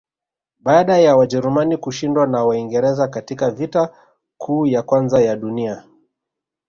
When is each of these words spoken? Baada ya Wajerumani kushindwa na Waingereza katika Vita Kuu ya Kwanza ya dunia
Baada 0.59 0.97
ya 0.97 1.15
Wajerumani 1.15 1.77
kushindwa 1.77 2.27
na 2.27 2.43
Waingereza 2.45 3.07
katika 3.07 3.51
Vita 3.51 3.89
Kuu 4.37 4.65
ya 4.65 4.81
Kwanza 4.81 5.21
ya 5.21 5.35
dunia 5.35 5.83